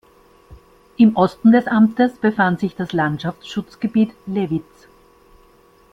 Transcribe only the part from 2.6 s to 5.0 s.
das Landschaftsschutzgebiet Lewitz.